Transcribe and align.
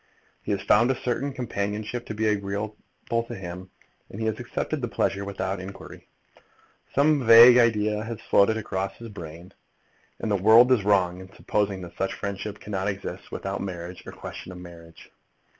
He 0.41 0.51
has 0.51 0.63
found 0.63 0.89
a 0.89 0.99
certain 0.99 1.31
companionship 1.31 2.07
to 2.07 2.15
be 2.15 2.25
agreeable 2.25 2.75
to 3.11 3.35
him, 3.35 3.69
and 4.09 4.19
he 4.19 4.25
has 4.25 4.39
accepted 4.39 4.81
the 4.81 4.87
pleasure 4.87 5.23
without 5.23 5.59
inquiry. 5.59 6.07
Some 6.95 7.23
vague 7.23 7.59
idea 7.59 8.03
has 8.03 8.19
floated 8.19 8.57
across 8.57 8.93
his 8.97 9.09
brain 9.09 9.53
that 10.19 10.25
the 10.27 10.35
world 10.35 10.71
is 10.71 10.83
wrong 10.83 11.19
in 11.19 11.31
supposing 11.35 11.81
that 11.83 11.97
such 11.99 12.15
friendship 12.15 12.59
cannot 12.59 12.87
exist 12.87 13.31
without 13.31 13.61
marriage, 13.61 14.01
or 14.07 14.11
question 14.11 14.51
of 14.51 14.57
marriage. 14.57 15.11